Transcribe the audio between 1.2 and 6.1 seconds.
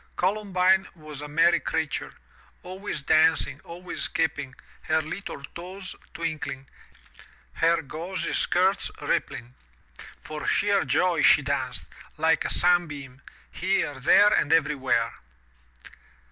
a merry creature, always dancing, always skipping, her little toes